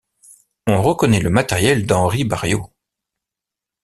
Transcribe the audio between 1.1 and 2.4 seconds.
le matériel d’Henri